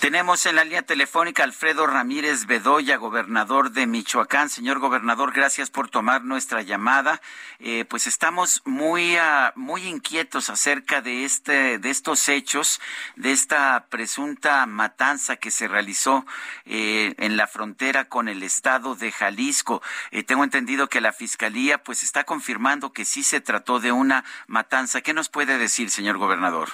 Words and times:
Tenemos 0.00 0.46
en 0.46 0.54
la 0.54 0.62
línea 0.62 0.82
telefónica 0.82 1.42
Alfredo 1.42 1.84
Ramírez 1.84 2.46
Bedoya, 2.46 2.96
gobernador 2.98 3.72
de 3.72 3.88
Michoacán. 3.88 4.48
Señor 4.48 4.78
gobernador, 4.78 5.32
gracias 5.32 5.70
por 5.70 5.90
tomar 5.90 6.22
nuestra 6.22 6.62
llamada. 6.62 7.20
Eh, 7.58 7.84
pues 7.84 8.06
estamos 8.06 8.62
muy, 8.64 9.16
uh, 9.16 9.50
muy 9.56 9.88
inquietos 9.88 10.50
acerca 10.50 11.00
de, 11.00 11.24
este, 11.24 11.80
de 11.80 11.90
estos 11.90 12.28
hechos, 12.28 12.80
de 13.16 13.32
esta 13.32 13.86
presunta 13.90 14.64
matanza 14.66 15.34
que 15.34 15.50
se 15.50 15.66
realizó 15.66 16.24
eh, 16.64 17.14
en 17.18 17.36
la 17.36 17.48
frontera 17.48 18.04
con 18.04 18.28
el 18.28 18.44
estado 18.44 18.94
de 18.94 19.10
Jalisco. 19.10 19.82
Eh, 20.12 20.22
tengo 20.22 20.44
entendido 20.44 20.88
que 20.88 21.00
la 21.00 21.12
fiscalía 21.12 21.82
pues 21.82 22.04
está 22.04 22.22
confirmando 22.22 22.92
que 22.92 23.04
sí 23.04 23.24
se 23.24 23.40
trató 23.40 23.80
de 23.80 23.90
una 23.90 24.24
matanza. 24.46 25.00
¿Qué 25.00 25.12
nos 25.12 25.28
puede 25.28 25.58
decir, 25.58 25.90
señor 25.90 26.18
gobernador? 26.18 26.68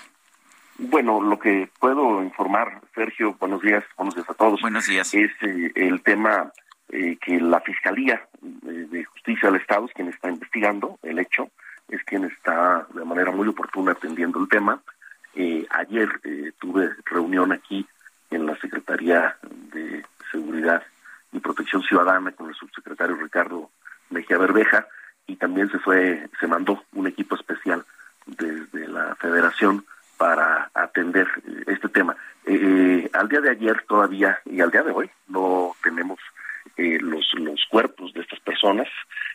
Bueno, 0.78 1.20
lo 1.22 1.38
que 1.38 1.68
puedo 1.78 2.22
informar, 2.22 2.80
Sergio, 2.94 3.36
buenos 3.38 3.62
días, 3.62 3.84
buenos 3.96 4.16
días 4.16 4.28
a 4.28 4.34
todos. 4.34 4.60
Buenos 4.60 4.86
días. 4.86 5.14
Es 5.14 5.30
eh, 5.42 5.70
el 5.76 6.02
tema 6.02 6.52
eh, 6.88 7.16
que 7.20 7.40
la 7.40 7.60
Fiscalía 7.60 8.26
eh, 8.42 8.86
de 8.90 9.04
Justicia 9.04 9.50
del 9.50 9.60
Estado 9.60 9.86
es 9.86 9.92
quien 9.92 10.08
está 10.08 10.28
investigando 10.28 10.98
el 11.02 11.20
hecho, 11.20 11.48
es 11.88 12.02
quien 12.02 12.24
está 12.24 12.86
de 12.92 13.04
manera 13.04 13.30
muy 13.30 13.46
oportuna 13.46 13.92
atendiendo 13.92 14.40
el 14.40 14.48
tema. 14.48 14.80
ayer 15.70 16.08
tuve 16.58 16.90
reunión 17.04 17.52
aquí 17.52 17.86
en 18.30 18.46
la 18.46 18.56
Secretaría 18.56 19.36
de 19.72 20.04
Seguridad 20.32 20.82
y 21.32 21.38
Protección 21.38 21.82
Ciudadana 21.82 22.32
con 22.32 22.48
el 22.48 22.54
subsecretario 22.54 23.16
Ricardo 23.16 23.70
Mejía 24.10 24.38
Berbeja 24.38 24.86
y 25.26 25.36
también 25.36 25.70
se 25.70 25.78
fue, 25.78 26.28
se 26.40 26.46
mandó 26.46 26.82
un 26.92 27.06
equipo 27.06 27.36
especial 27.36 27.84
desde 28.26 28.88
la 28.88 29.14
Federación 29.16 29.84
para 30.16 30.70
atender 30.74 31.26
este 31.66 31.88
tema. 31.88 32.16
Eh, 32.46 33.10
al 33.24 33.30
día 33.30 33.40
de 33.40 33.50
ayer 33.50 33.82
todavía 33.88 34.38
y 34.44 34.60
al 34.60 34.70
día 34.70 34.82
de 34.82 34.90
hoy 34.90 35.10
no 35.28 35.74
tenemos 35.82 36.18
eh, 36.76 36.98
los, 37.00 37.26
los 37.38 37.64
cuerpos 37.70 38.12
de 38.12 38.20
estas 38.20 38.38
personas, 38.40 38.86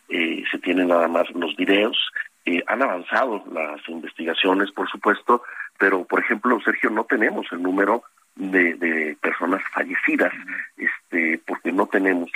eh, 0.10 0.44
se 0.52 0.60
tienen 0.60 0.90
nada 0.90 1.08
más 1.08 1.30
los 1.32 1.56
videos, 1.56 1.98
han 2.66 2.82
avanzado 2.82 3.44
las 3.52 3.88
investigaciones, 3.90 4.72
por 4.72 4.90
supuesto, 4.90 5.44
pero 5.78 6.04
por 6.04 6.20
ejemplo, 6.20 6.60
Sergio, 6.62 6.90
no 6.90 7.04
tenemos 7.04 7.46
el 7.52 7.62
número 7.62 8.04
de, 8.36 8.74
de 8.74 9.18
personas 9.22 9.62
fallecidas, 9.72 10.34
este, 10.76 11.40
porque 11.46 11.72
no 11.72 11.86
tenemos 11.86 12.32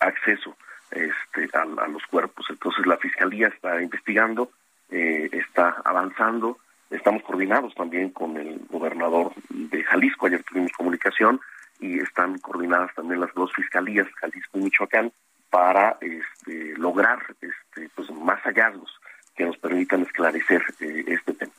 acceso 0.00 0.54
este, 0.90 1.48
a, 1.56 1.62
a, 1.62 1.88
los 1.88 2.02
cuerpos. 2.10 2.44
Entonces 2.50 2.86
la 2.86 2.98
fiscalía 2.98 3.48
está 3.48 3.80
investigando, 3.80 4.50
está 4.90 5.76
avanzando 5.84 6.58
Estamos 6.90 7.22
coordinados 7.22 7.74
también 7.74 8.10
con 8.10 8.36
el 8.36 8.60
gobernador 8.70 9.32
de 9.50 9.82
Jalisco, 9.84 10.26
ayer 10.26 10.42
tuvimos 10.44 10.72
comunicación 10.72 11.40
y 11.80 11.98
están 11.98 12.38
coordinadas 12.38 12.94
también 12.94 13.20
las 13.20 13.32
dos 13.34 13.52
fiscalías, 13.52 14.08
Jalisco 14.14 14.58
y 14.58 14.62
Michoacán, 14.62 15.12
para 15.50 15.98
este, 16.00 16.74
lograr 16.76 17.18
este, 17.40 17.88
pues, 17.94 18.10
más 18.10 18.40
hallazgos 18.42 18.90
que 19.36 19.44
nos 19.44 19.56
permitan 19.58 20.02
esclarecer 20.02 20.62
eh, 20.80 21.04
este 21.06 21.34
tema. 21.34 21.52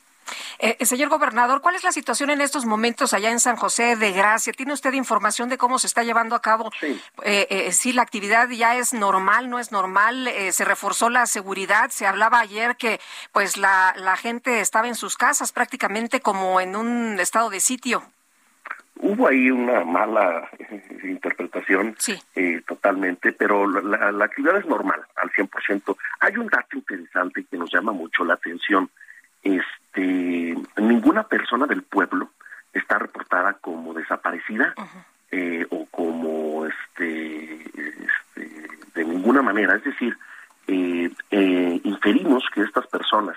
Eh, 0.62 0.84
señor 0.84 1.08
gobernador, 1.08 1.62
¿cuál 1.62 1.74
es 1.74 1.84
la 1.84 1.90
situación 1.92 2.28
en 2.28 2.42
estos 2.42 2.66
momentos 2.66 3.14
allá 3.14 3.30
en 3.30 3.40
San 3.40 3.56
José 3.56 3.96
de 3.96 4.12
Gracia? 4.12 4.52
¿Tiene 4.52 4.74
usted 4.74 4.92
información 4.92 5.48
de 5.48 5.56
cómo 5.56 5.78
se 5.78 5.86
está 5.86 6.02
llevando 6.02 6.34
a 6.36 6.42
cabo? 6.42 6.70
Sí, 6.78 7.00
eh, 7.22 7.46
eh, 7.48 7.72
sí 7.72 7.94
la 7.94 8.02
actividad 8.02 8.48
ya 8.50 8.76
es 8.76 8.92
normal, 8.92 9.48
no 9.48 9.58
es 9.58 9.72
normal, 9.72 10.28
eh, 10.28 10.52
se 10.52 10.66
reforzó 10.66 11.08
la 11.08 11.24
seguridad, 11.24 11.88
se 11.88 12.06
hablaba 12.06 12.40
ayer 12.40 12.76
que 12.76 13.00
pues 13.32 13.56
la, 13.56 13.94
la 13.96 14.18
gente 14.18 14.60
estaba 14.60 14.86
en 14.86 14.96
sus 14.96 15.16
casas 15.16 15.50
prácticamente 15.50 16.20
como 16.20 16.60
en 16.60 16.76
un 16.76 17.18
estado 17.18 17.48
de 17.48 17.60
sitio. 17.60 18.02
Hubo 19.02 19.28
ahí 19.28 19.50
una 19.50 19.82
mala 19.82 20.50
interpretación 21.02 21.96
sí. 21.98 22.18
eh, 22.34 22.60
totalmente, 22.66 23.32
pero 23.32 23.66
la, 23.66 24.12
la, 24.12 24.24
actividad 24.26 24.58
es 24.58 24.66
normal 24.66 25.00
al 25.16 25.30
100%. 25.30 25.96
Hay 26.20 26.36
un 26.36 26.48
dato 26.48 26.76
interesante 26.76 27.44
que 27.50 27.56
nos 27.56 27.72
llama 27.72 27.92
mucho 27.92 28.24
la 28.24 28.34
atención. 28.34 28.90
Este, 29.42 30.56
ninguna 30.76 31.24
persona 31.24 31.66
del 31.66 31.82
pueblo 31.82 32.30
está 32.72 32.98
reportada 32.98 33.54
como 33.54 33.94
desaparecida 33.94 34.74
uh 34.76 34.82
-huh. 34.82 35.04
eh, 35.32 35.66
o 35.70 35.86
como 35.86 36.66
este, 36.66 37.54
este, 37.54 38.68
de 38.94 39.04
ninguna 39.04 39.42
manera. 39.42 39.76
Es 39.76 39.84
decir, 39.84 40.16
eh, 40.66 41.10
eh, 41.30 41.80
inferimos 41.84 42.44
que 42.54 42.62
estas 42.62 42.86
personas 42.86 43.36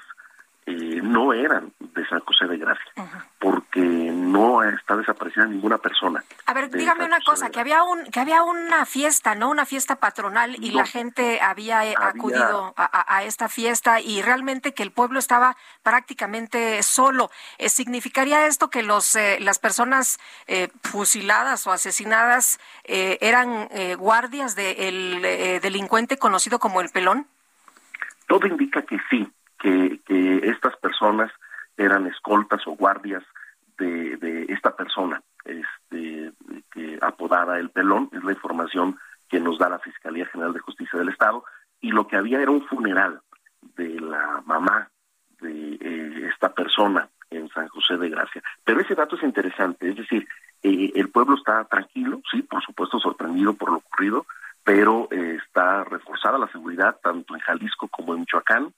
eh, 0.66 1.02
no 1.02 1.34
eran 1.34 1.72
de 1.80 2.06
San 2.08 2.20
José 2.22 2.46
de 2.47 2.58
Gracia, 2.58 2.91
uh 2.96 3.02
-huh. 3.02 3.24
porque 3.40 3.81
no 3.81 4.64
está 4.94 4.98
desaparecida 5.14 5.46
ninguna 5.46 5.78
persona. 5.78 6.24
A 6.46 6.54
ver, 6.54 6.70
dígame 6.70 7.06
una 7.06 7.20
cosa, 7.22 7.50
que 7.50 7.59
había 7.59 7.84
un 7.84 8.06
que 8.06 8.20
había 8.20 8.44
una 8.44 8.86
fiesta, 8.86 9.36
¿no? 9.36 9.50
Una 9.50 9.66
fiesta 9.66 9.96
patronal 9.96 10.56
y 10.64 10.72
no, 10.72 10.78
la 10.78 10.86
gente 10.86 11.40
había, 11.42 11.80
había 11.80 11.98
acudido 12.00 12.74
a, 12.78 13.16
a, 13.16 13.24
esta 13.24 13.50
fiesta 13.50 14.00
y 14.02 14.22
realmente 14.22 14.74
que 14.74 14.84
el 14.84 14.92
pueblo 14.92 15.20
estaba 15.20 15.56
prácticamente 15.82 16.82
solo. 16.84 17.32
Eh, 17.58 17.70
¿Significaría 17.70 18.48
esto 18.48 18.70
que 18.70 18.84
los 18.84 19.16
eh, 19.16 19.38
las 19.40 19.59
personas 19.59 20.20
eh, 20.48 20.70
fusiladas 20.84 21.66
o 21.68 21.72
asesinadas 21.72 22.59
eh, 22.84 23.18
eran 23.22 23.70
guardias 23.98 24.56
del 24.56 25.22
de 25.22 25.59
delincuente 25.62 26.18
conocido 26.18 26.59
como 26.59 26.82
el 26.82 26.90
Pelón? 26.90 27.28
Todo 28.28 28.48
indica 28.48 28.82
que 28.84 28.98
sí 29.09 29.32
que, 29.59 30.00
que 30.06 30.50
estas 30.50 30.76
personas 30.78 31.32
eran 31.78 32.08
escoltas 32.08 32.62
o 32.68 32.72
guardias 32.72 33.24
de, 33.86 34.46
esta 34.50 34.76
persona, 34.76 35.22
este, 35.46 36.32
que 36.72 36.98
apodada 37.02 37.60
el 37.60 37.70
pelón, 37.70 38.10
es 38.14 38.24
la 38.24 38.32
información 38.32 38.98
que 39.30 39.40
nos 39.40 39.58
da 39.58 39.70
la 39.70 39.80
Fiscalía 39.80 40.26
General 40.28 40.54
de 40.54 40.60
Justicia 40.60 41.00
del 41.00 41.10
Estado, 41.10 41.44
y 41.82 41.92
lo 41.92 42.08
que 42.08 42.16
había 42.16 42.42
era 42.42 42.52
un 42.52 42.66
funeral 42.66 43.22
de 43.76 44.00
la 44.00 44.42
mamá 44.46 44.90
de 45.42 45.78
eh, 45.80 46.30
esta 46.32 46.54
persona 46.54 47.10
en 47.30 47.50
San 47.50 47.68
José 47.68 47.98
de 47.98 48.10
Gracia. 48.10 48.42
Pero 48.64 48.82
ese 48.82 48.96
dato 48.96 49.16
es 49.16 49.24
interesante, 49.24 49.90
es 49.90 49.98
decir, 49.98 50.28
eh, 50.62 50.92
el 50.96 51.10
pueblo 51.10 51.36
está 51.36 51.64
tranquilo, 51.66 52.22
sí, 52.32 52.42
por 52.44 52.64
supuesto 52.64 53.00
sorprendido 53.00 53.54
por 53.54 53.72
lo 53.72 53.78
ocurrido, 53.78 54.26
pero 54.64 55.10
eh, 55.12 55.40
está 55.46 55.84
reforzada 55.84 56.38
la 56.38 56.48
seguridad 56.48 56.98
tanto 57.04 57.36
en 57.36 57.42
Jalisco 57.42 57.88
como 57.88 58.14
en 58.14 58.22
Michoacán, 58.22 58.74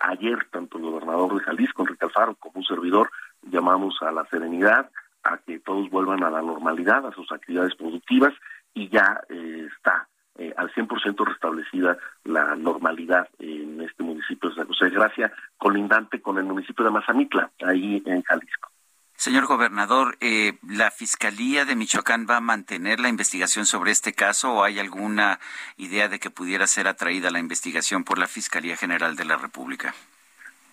ayer, 0.00 0.46
tanto 0.50 0.78
el 0.78 0.84
gobernador 0.84 1.34
de 1.34 1.44
Jalisco, 1.44 1.82
Enrique 1.82 2.06
Alfaro, 2.06 2.34
como 2.36 2.60
un 2.60 2.64
servidor, 2.64 3.10
llamamos 3.50 3.96
a 4.02 4.12
la 4.12 4.24
serenidad, 4.26 4.90
a 5.24 5.38
que 5.38 5.58
todos 5.58 5.90
vuelvan 5.90 6.22
a 6.22 6.30
la 6.30 6.42
normalidad, 6.42 7.06
a 7.06 7.12
sus 7.12 7.30
actividades 7.32 7.74
productivas, 7.74 8.32
y 8.74 8.88
ya 8.88 9.20
eh, 9.28 9.68
está 9.76 10.08
eh, 10.38 10.54
al 10.56 10.72
100% 10.72 11.26
restablecida 11.26 11.98
la 12.24 12.54
normalidad 12.56 13.28
en 13.38 13.80
este 13.82 14.02
municipio 14.02 14.48
de 14.48 14.56
San 14.56 14.66
José 14.66 14.86
de 14.86 14.92
Gracia, 14.92 15.32
colindante 15.58 16.22
con 16.22 16.38
el 16.38 16.44
municipio 16.44 16.84
de 16.84 16.90
Mazamitla, 16.90 17.50
ahí 17.62 18.02
en 18.06 18.22
Jalisco. 18.22 18.70
Señor 19.20 19.44
gobernador, 19.44 20.16
eh, 20.20 20.54
¿la 20.66 20.90
Fiscalía 20.90 21.66
de 21.66 21.76
Michoacán 21.76 22.26
va 22.26 22.38
a 22.38 22.40
mantener 22.40 23.00
la 23.00 23.10
investigación 23.10 23.66
sobre 23.66 23.90
este 23.90 24.14
caso 24.14 24.54
o 24.54 24.64
hay 24.64 24.78
alguna 24.78 25.38
idea 25.76 26.08
de 26.08 26.18
que 26.18 26.30
pudiera 26.30 26.66
ser 26.66 26.88
atraída 26.88 27.30
la 27.30 27.38
investigación 27.38 28.02
por 28.02 28.18
la 28.18 28.26
Fiscalía 28.26 28.78
General 28.78 29.16
de 29.16 29.26
la 29.26 29.36
República? 29.36 29.92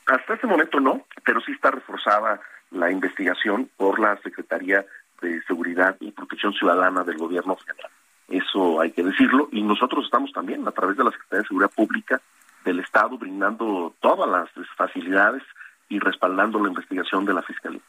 Hasta 0.05 0.35
este 0.35 0.47
momento 0.47 0.79
no, 0.79 1.05
pero 1.25 1.41
sí 1.41 1.51
está 1.51 1.71
reforzada 1.71 2.39
la 2.71 2.91
investigación 2.91 3.69
por 3.77 3.99
la 3.99 4.17
Secretaría 4.17 4.85
de 5.21 5.41
Seguridad 5.43 5.95
y 5.99 6.11
Protección 6.11 6.53
Ciudadana 6.53 7.03
del 7.03 7.17
Gobierno 7.17 7.55
Federal. 7.55 7.91
Eso 8.27 8.81
hay 8.81 8.91
que 8.91 9.03
decirlo. 9.03 9.49
Y 9.51 9.61
nosotros 9.61 10.05
estamos 10.05 10.31
también, 10.31 10.67
a 10.67 10.71
través 10.71 10.97
de 10.97 11.03
la 11.03 11.11
Secretaría 11.11 11.41
de 11.41 11.47
Seguridad 11.47 11.71
Pública 11.75 12.21
del 12.65 12.79
Estado, 12.79 13.17
brindando 13.17 13.93
todas 14.01 14.29
las 14.29 14.67
facilidades 14.75 15.43
y 15.89 15.99
respaldando 15.99 16.59
la 16.59 16.69
investigación 16.69 17.25
de 17.25 17.33
la 17.33 17.41
Fiscalía. 17.41 17.81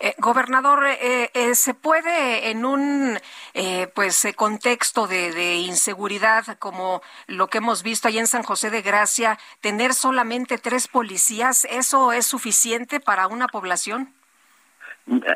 Eh, 0.00 0.14
gobernador, 0.18 0.86
eh, 0.86 1.30
eh, 1.34 1.54
¿se 1.54 1.74
puede 1.74 2.50
en 2.50 2.64
un 2.64 3.18
eh, 3.54 3.90
pues 3.94 4.26
contexto 4.36 5.06
de, 5.06 5.32
de, 5.32 5.56
inseguridad 5.56 6.56
como 6.58 7.02
lo 7.26 7.48
que 7.48 7.58
hemos 7.58 7.82
visto 7.82 8.08
ahí 8.08 8.18
en 8.18 8.26
San 8.26 8.42
José 8.42 8.70
de 8.70 8.82
Gracia 8.82 9.38
tener 9.60 9.94
solamente 9.94 10.58
tres 10.58 10.88
policías? 10.88 11.66
¿Eso 11.70 12.12
es 12.12 12.26
suficiente 12.26 13.00
para 13.00 13.26
una 13.26 13.48
población? 13.48 14.14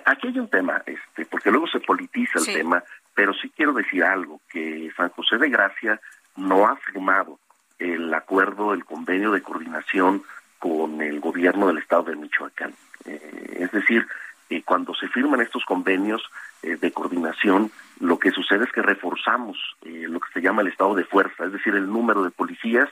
Aquí 0.04 0.28
hay 0.28 0.38
un 0.38 0.48
tema, 0.48 0.82
este, 0.84 1.24
porque 1.24 1.50
luego 1.50 1.66
se 1.66 1.80
politiza 1.80 2.38
el 2.38 2.44
tema, 2.44 2.84
pero 3.14 3.32
sí 3.32 3.50
quiero 3.56 3.72
decir 3.72 4.04
algo, 4.04 4.40
que 4.50 4.90
San 4.96 5.08
José 5.10 5.38
de 5.38 5.48
Gracia 5.48 6.00
no 6.36 6.66
ha 6.66 6.76
firmado 6.76 7.38
el 7.78 8.12
acuerdo, 8.12 8.74
el 8.74 8.84
convenio 8.84 9.32
de 9.32 9.42
coordinación 9.42 10.22
con 10.58 11.00
el 11.00 11.20
gobierno 11.20 11.66
del 11.68 11.78
estado 11.78 12.04
de 12.04 12.16
Michoacán. 12.16 12.74
Eh, 13.04 13.58
es 13.60 13.72
decir, 13.72 14.06
eh, 14.50 14.62
cuando 14.64 14.94
se 14.94 15.08
firman 15.08 15.40
estos 15.40 15.64
convenios 15.64 16.22
eh, 16.62 16.76
de 16.76 16.92
coordinación, 16.92 17.70
lo 18.00 18.18
que 18.18 18.30
sucede 18.30 18.64
es 18.64 18.72
que 18.72 18.82
reforzamos 18.82 19.56
lo 19.82 20.20
que 20.20 20.32
se 20.32 20.40
llama 20.40 20.62
el 20.62 20.68
estado 20.68 20.94
de 20.94 21.04
fuerza, 21.04 21.44
es 21.44 21.52
decir, 21.52 21.74
el 21.74 21.86
número 21.86 22.24
de 22.24 22.30
policías 22.30 22.88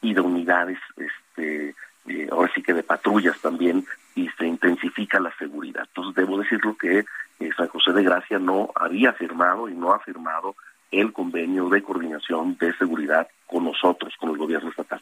y 0.00 0.14
de 0.14 0.20
unidades, 0.20 0.78
este, 0.96 1.74
ahora 2.30 2.50
sí 2.54 2.62
que 2.62 2.72
de 2.72 2.82
patrullas 2.82 3.38
también, 3.40 3.84
y 4.14 4.28
se 4.38 4.46
intensifica 4.46 5.20
la 5.20 5.34
seguridad. 5.36 5.84
Entonces, 5.88 6.14
debo 6.14 6.38
decirlo 6.38 6.76
que 6.76 7.04
San 7.56 7.68
José 7.68 7.92
de 7.92 8.04
Gracia 8.04 8.38
no 8.38 8.70
había 8.74 9.12
firmado 9.12 9.68
y 9.68 9.74
no 9.74 9.92
ha 9.92 9.98
firmado 10.00 10.56
el 10.90 11.12
convenio 11.12 11.68
de 11.68 11.82
coordinación 11.82 12.56
de 12.58 12.72
seguridad 12.74 13.28
con 13.54 13.64
nosotros, 13.64 14.12
con 14.18 14.30
el 14.30 14.36
gobierno 14.36 14.70
estatal. 14.70 15.00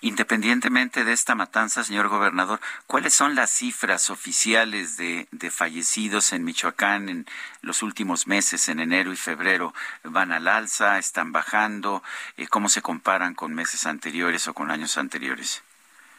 Independientemente 0.00 1.02
de 1.02 1.12
esta 1.12 1.34
matanza, 1.34 1.82
señor 1.82 2.06
gobernador, 2.06 2.60
¿cuáles 2.86 3.14
son 3.14 3.34
las 3.34 3.50
cifras 3.50 4.10
oficiales 4.10 4.96
de, 4.96 5.26
fallecidos 5.50 6.32
en 6.32 6.44
Michoacán 6.44 7.08
en 7.08 7.26
los 7.62 7.82
últimos 7.82 8.28
meses, 8.28 8.68
en 8.68 8.78
enero 8.78 9.12
y 9.12 9.16
febrero? 9.16 9.74
¿Van 10.04 10.30
al 10.30 10.46
alza? 10.46 10.98
¿Están 10.98 11.32
bajando? 11.32 12.04
Eh, 12.36 12.46
¿Cómo 12.46 12.68
se 12.68 12.80
comparan 12.80 13.34
con 13.34 13.52
meses 13.52 13.86
anteriores 13.86 14.46
o 14.46 14.54
con 14.54 14.70
años 14.70 14.96
anteriores? 14.96 15.64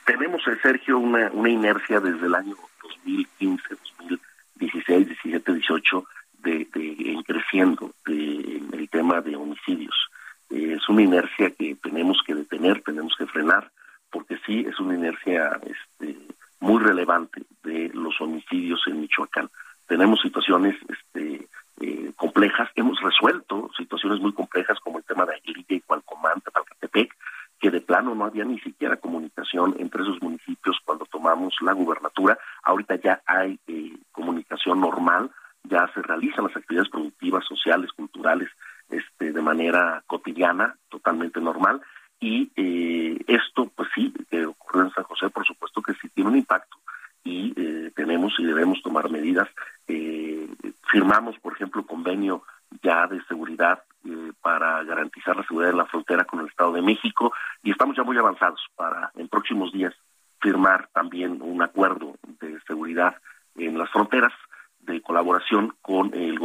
Tenemos, 0.05 0.45
eh, 0.47 0.57
Sergio, 0.61 0.99
una, 0.99 1.29
una 1.31 1.49
inercia 1.49 2.01
desde 2.01 2.25
el 2.25 2.35
año 2.35 2.57
2015, 2.83 3.63
2016, 4.57 5.07
17, 5.07 5.53
18 5.53 6.05
de, 6.39 6.67
de 6.73 7.23
creciendo 7.25 7.93
de, 8.05 8.61
el 8.73 8.89
tema 8.89 9.21
de 9.21 9.37
homicidios. 9.37 9.95
Eh, 10.49 10.75
es 10.77 10.89
una 10.89 11.01
inercia 11.01 11.51
que 11.51 11.75
tenemos 11.75 12.21
que 12.25 12.35
detener, 12.35 12.81
tenemos 12.81 13.15
que 13.17 13.25
frenar, 13.27 13.71
porque 14.11 14.37
sí 14.45 14.65
es 14.67 14.79
una 14.79 14.95
inercia 14.95 15.59
este, 15.65 16.17
muy 16.59 16.81
relevante 16.81 17.43
de 17.63 17.91
los 17.93 18.19
homicidios 18.21 18.81
en 18.87 19.01
Michoacán. 19.01 19.49
Tenemos 19.87 20.21
situaciones 20.21 20.75
este, 20.89 21.47
eh, 21.81 22.11
complejas, 22.15 22.69
hemos 22.75 22.99
resuelto 23.01 23.69
situaciones 23.77 24.19
muy 24.19 24.33
complejas 24.33 24.79
como 24.79 24.99
el 24.99 25.03
tema 25.03 25.25
de 25.25 25.35
Aguililla 25.35 25.75
y 25.75 25.81
Cualcomán, 25.81 26.41
Tepalcatepec, 26.41 27.13
que 27.59 27.71
de 27.71 27.81
plano 27.81 28.15
no 28.15 28.25
había 28.25 28.45
ni 28.45 28.59
siquiera 28.59 28.97
comunicación 28.97 29.75
entre 29.79 30.03
esos 30.03 30.21
municipios 30.21 30.77
cuando 30.83 31.05
tomamos 31.05 31.55
la 31.61 31.73
gubernatura. 31.73 32.37
Ahorita 32.63 32.95
ya 32.95 33.21
hay 33.25 33.59
eh, 33.67 33.97
comunicación 34.11 34.81
normal 34.81 35.31
ya 35.69 35.89
se 35.93 36.01
realizan 36.01 36.45
las 36.45 36.55
actividades 36.55 36.89
productivas, 36.89 37.45
sociales, 37.45 37.91
culturales, 37.93 38.49
este, 38.89 39.31
de 39.31 39.41
manera 39.41 40.03
totalmente 40.89 41.39
normal. 41.39 41.81
Y 42.19 42.51
eh, 42.55 43.23
esto, 43.27 43.71
pues 43.75 43.89
sí, 43.93 44.13
que 44.29 44.45
ocurrió 44.45 44.83
en 44.83 44.91
San 44.91 45.03
José, 45.03 45.29
por 45.29 45.45
supuesto 45.45 45.81
que 45.81 45.93
sí 45.93 46.09
tiene 46.09 46.29
un 46.29 46.37
impacto 46.37 46.77
y 47.23 47.53
eh, 47.57 47.91
tenemos 47.95 48.33
y 48.39 48.45
debemos 48.45 48.81
tomar 48.81 49.09
medidas. 49.09 49.49
Eh, 49.87 50.47
firmamos, 50.89 51.37
por 51.39 51.53
ejemplo, 51.53 51.85
convenio 51.85 52.43
ya 52.81 53.07
de 53.07 53.21
seguridad 53.25 53.83
para 54.41 54.83
garantizar 54.83 55.35
la 55.35 55.43
seguridad 55.43 55.71
en 55.71 55.77
la 55.77 55.85
frontera 55.85 56.25
con 56.25 56.39
el 56.39 56.47
Estado 56.47 56.73
de 56.73 56.81
México 56.83 57.33
y 57.63 57.71
estamos 57.71 57.97
ya 57.97 58.03
muy 58.03 58.17
avanzados 58.17 58.61
para 58.75 59.11
en 59.15 59.27
próximos 59.27 59.71
días 59.71 59.95
firmar 60.39 60.89
también 60.93 61.41
un 61.41 61.63
acuerdo 61.63 62.15
de 62.39 62.59
seguridad 62.67 63.15
en 63.55 63.77
las 63.79 63.89
fronteras 63.89 64.31
de 64.81 65.01
colaboración 65.01 65.73
con 65.81 66.13
el 66.13 66.37
de. 66.37 66.44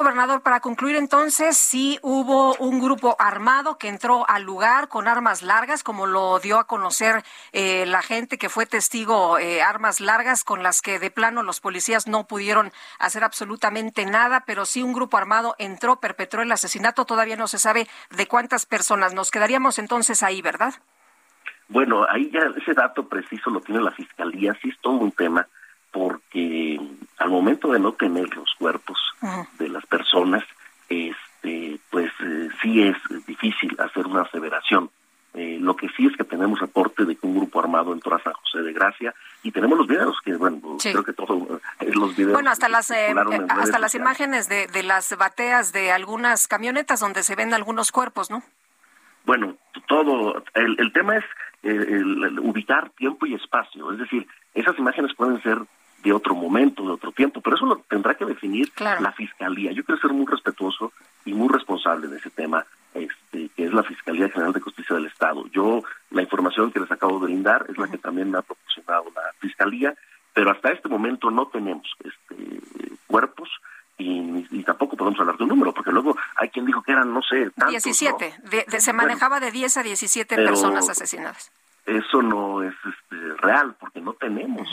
Gobernador, 0.00 0.40
para 0.40 0.60
concluir 0.60 0.96
entonces, 0.96 1.58
sí 1.58 1.98
hubo 2.00 2.54
un 2.54 2.80
grupo 2.80 3.16
armado 3.18 3.76
que 3.76 3.88
entró 3.88 4.24
al 4.30 4.44
lugar 4.44 4.88
con 4.88 5.06
armas 5.06 5.42
largas, 5.42 5.82
como 5.82 6.06
lo 6.06 6.38
dio 6.38 6.58
a 6.58 6.66
conocer 6.66 7.22
eh, 7.52 7.84
la 7.84 8.00
gente 8.00 8.38
que 8.38 8.48
fue 8.48 8.64
testigo, 8.64 9.38
eh, 9.38 9.60
armas 9.60 10.00
largas 10.00 10.42
con 10.42 10.62
las 10.62 10.80
que 10.80 10.98
de 10.98 11.10
plano 11.10 11.42
los 11.42 11.60
policías 11.60 12.08
no 12.08 12.26
pudieron 12.26 12.72
hacer 12.98 13.24
absolutamente 13.24 14.06
nada, 14.06 14.44
pero 14.46 14.64
sí 14.64 14.82
un 14.82 14.94
grupo 14.94 15.18
armado 15.18 15.54
entró, 15.58 16.00
perpetró 16.00 16.40
el 16.40 16.50
asesinato. 16.50 17.04
Todavía 17.04 17.36
no 17.36 17.46
se 17.46 17.58
sabe 17.58 17.86
de 18.08 18.26
cuántas 18.26 18.64
personas. 18.64 19.12
Nos 19.12 19.30
quedaríamos 19.30 19.78
entonces 19.78 20.22
ahí, 20.22 20.40
¿verdad? 20.40 20.72
Bueno, 21.68 22.06
ahí 22.08 22.30
ya 22.32 22.40
ese 22.56 22.72
dato 22.72 23.06
preciso 23.06 23.50
lo 23.50 23.60
tiene 23.60 23.82
la 23.82 23.90
fiscalía, 23.90 24.56
sí 24.62 24.70
es 24.70 24.78
todo 24.80 24.94
un 24.94 25.12
tema 25.12 25.46
porque 25.90 26.69
al 27.20 27.28
momento 27.28 27.70
de 27.70 27.78
no 27.78 27.92
tener 27.92 28.34
los 28.34 28.52
cuerpos 28.58 28.98
de 29.58 29.68
las 29.68 29.84
personas, 29.86 30.42
este, 30.88 31.78
pues 31.90 32.10
eh, 32.20 32.48
sí 32.62 32.82
es 32.82 32.96
difícil 33.26 33.76
hacer 33.78 34.06
una 34.06 34.22
aseveración. 34.22 34.90
Eh, 35.34 35.58
lo 35.60 35.76
que 35.76 35.88
sí 35.90 36.06
es 36.06 36.16
que 36.16 36.24
tenemos 36.24 36.58
reporte 36.58 37.04
de 37.04 37.14
que 37.14 37.26
un 37.26 37.36
grupo 37.36 37.60
armado 37.60 37.92
entró 37.92 38.16
a 38.16 38.22
San 38.22 38.32
José 38.32 38.62
de 38.62 38.72
Gracia 38.72 39.14
y 39.44 39.52
tenemos 39.52 39.78
los 39.78 39.86
videos 39.86 40.16
que 40.24 40.34
bueno 40.34 40.60
creo 40.82 41.04
que 41.04 41.12
todos 41.12 41.60
eh, 41.78 41.92
los 41.94 42.16
videos 42.16 42.32
bueno 42.32 42.50
hasta 42.50 42.68
las 42.68 42.90
hasta 42.90 43.78
las 43.78 43.94
imágenes 43.94 44.48
de, 44.48 44.66
de 44.66 44.82
las 44.82 45.16
bateas 45.16 45.72
de 45.72 45.92
algunas 45.92 46.48
camionetas 46.48 46.98
donde 46.98 47.22
se 47.22 47.36
ven 47.36 47.54
algunos 47.54 47.92
cuerpos 47.92 48.28
no 48.28 48.42
bueno 49.24 49.54
todo 49.86 50.42
el, 50.54 50.74
el 50.80 50.92
tema 50.92 51.16
es 51.18 51.24
ubicar 51.62 52.90
tiempo 52.90 53.26
y 53.26 53.34
espacio. 53.34 53.92
Es 53.92 53.98
decir 53.98 54.26
esas 54.54 54.76
imágenes 54.78 55.14
pueden 55.14 55.40
ser 55.42 55.58
de 56.02 56.12
otro 56.12 56.34
momento, 56.34 56.82
de 56.82 56.92
otro 56.92 57.12
tiempo, 57.12 57.40
pero 57.40 57.56
eso 57.56 57.66
lo 57.66 57.76
tendrá 57.88 58.14
que 58.14 58.24
definir 58.24 58.72
la 58.78 59.12
Fiscalía. 59.12 59.72
Yo 59.72 59.84
quiero 59.84 60.00
ser 60.00 60.12
muy 60.12 60.26
respetuoso 60.26 60.92
y 61.24 61.34
muy 61.34 61.48
responsable 61.48 62.08
de 62.08 62.16
ese 62.16 62.30
tema, 62.30 62.64
este, 62.94 63.50
que 63.50 63.64
es 63.64 63.72
la 63.72 63.82
Fiscalía 63.82 64.28
General 64.28 64.52
de 64.52 64.60
Justicia 64.60 64.96
del 64.96 65.06
Estado. 65.06 65.46
Yo, 65.48 65.82
la 66.10 66.22
información 66.22 66.72
que 66.72 66.80
les 66.80 66.90
acabo 66.90 67.18
de 67.18 67.26
brindar 67.26 67.66
es 67.68 67.78
la 67.78 67.88
que 67.88 67.98
también 67.98 68.30
me 68.30 68.38
ha 68.38 68.42
proporcionado 68.42 69.04
la 69.14 69.22
Fiscalía, 69.38 69.94
pero 70.32 70.50
hasta 70.50 70.72
este 70.72 70.88
momento 70.88 71.30
no 71.30 71.48
tenemos 71.48 71.86
este, 72.04 72.60
cuerpos 73.06 73.48
y, 73.98 74.62
tampoco 74.64 74.96
podemos 74.96 75.18
hablar 75.20 75.36
de 75.36 75.42
un 75.44 75.50
número, 75.50 75.74
porque 75.74 75.90
luego 75.90 76.16
hay 76.36 76.48
quien 76.48 76.64
dijo 76.64 76.82
que 76.82 76.92
eran, 76.92 77.12
no 77.12 77.22
sé, 77.22 77.50
tantos, 77.50 77.82
17, 77.82 78.34
se 78.78 78.92
manejaba 78.92 79.40
de 79.40 79.50
10 79.50 79.76
a 79.78 79.82
17 79.82 80.36
personas 80.36 80.88
asesinadas. 80.88 81.50
eso 81.86 82.22
no 82.22 82.62
es 82.62 82.74
este, 82.84 83.16
real 83.38 83.74
porque 83.80 84.00
no 84.00 84.12
tenemos 84.14 84.68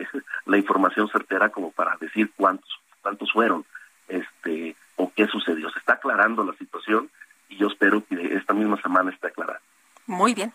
la 0.46 0.56
información 0.56 1.08
certera 1.08 1.50
como 1.50 1.70
para 1.72 1.96
decir 1.96 2.30
cuántos 2.36 2.70
cuántos 3.02 3.32
fueron 3.32 3.64
este 4.08 4.76
o 4.96 5.12
qué 5.14 5.26
sucedió 5.26 5.70
se 5.70 5.78
está 5.78 5.94
aclarando 5.94 6.44
la 6.44 6.54
situación 6.54 7.10
y 7.48 7.56
yo 7.56 7.68
espero 7.68 8.04
que 8.06 8.34
esta 8.36 8.54
misma 8.54 8.80
semana 8.80 9.10
esté 9.10 9.28
aclarada 9.28 9.60
muy 10.06 10.34
bien 10.34 10.52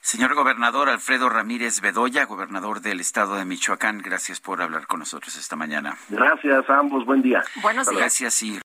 Señor 0.00 0.34
gobernador 0.34 0.88
Alfredo 0.88 1.28
Ramírez 1.28 1.80
Bedoya, 1.80 2.26
gobernador 2.26 2.80
del 2.80 3.00
estado 3.00 3.34
de 3.34 3.44
Michoacán, 3.44 3.98
gracias 3.98 4.40
por 4.40 4.62
hablar 4.62 4.86
con 4.86 5.00
nosotros 5.00 5.36
esta 5.36 5.56
mañana. 5.56 5.96
Gracias 6.08 6.70
a 6.70 6.78
ambos, 6.78 7.04
buen 7.04 7.22
día. 7.22 7.42
Buenos 7.60 7.88
días. 7.88 7.98
Gracias 7.98 8.40
y 8.44 8.60